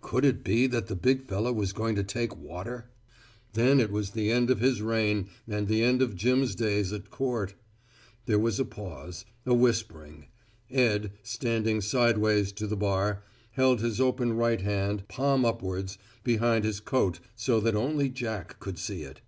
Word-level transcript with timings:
Could 0.00 0.24
it 0.24 0.44
be 0.44 0.68
that 0.68 0.86
the 0.86 0.94
big 0.94 1.24
fellow 1.24 1.52
was 1.52 1.72
going 1.72 1.96
to 1.96 2.04
take 2.04 2.36
water? 2.36 2.92
Then 3.54 3.80
it 3.80 3.90
was 3.90 4.10
the 4.10 4.30
end 4.30 4.48
of 4.48 4.60
his 4.60 4.80
reign 4.80 5.26
and 5.48 5.66
the 5.66 5.82
end 5.82 6.00
of 6.00 6.14
Jim's 6.14 6.54
days 6.54 6.92
at 6.92 7.10
court. 7.10 7.56
There 8.26 8.38
was 8.38 8.60
a 8.60 8.64
pause, 8.64 9.24
a 9.44 9.54
whispering. 9.54 10.26
Ed, 10.70 11.14
standing 11.24 11.80
sidewise 11.80 12.52
to 12.52 12.68
the 12.68 12.76
bar, 12.76 13.24
held 13.50 13.80
his 13.80 14.00
open 14.00 14.34
right 14.34 14.60
hand, 14.60 15.08
palm 15.08 15.44
upwards, 15.44 15.98
behind 16.22 16.64
his 16.64 16.78
coat 16.78 17.18
so 17.34 17.58
that 17.58 17.74
only 17.74 18.08
Jack 18.08 18.60
could 18.60 18.78
see 18.78 19.02
it. 19.02 19.20